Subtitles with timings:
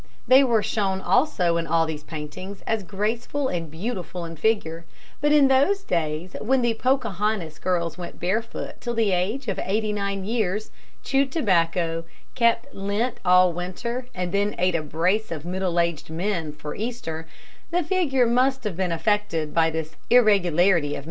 [0.27, 4.83] They were shown also in all these paintings as graceful and beautiful in figure;
[5.21, 9.93] but in those days when the Pocahontas girls went barefooted till the age of eighty
[9.93, 10.71] nine years,
[11.03, 12.03] chewed tobacco,
[12.33, 17.27] kept Lent all winter and then ate a brace of middle aged men for Easter,
[17.69, 20.99] the figure must have been affected by this irregularity of meals.